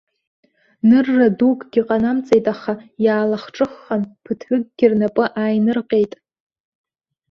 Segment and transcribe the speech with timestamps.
[0.87, 2.73] Нырра дукгьы ҟанамҵеит, аха
[3.05, 6.13] иаалахҿыххан, ԥыҭҩыкгьы рнапы ааинырҟьеит.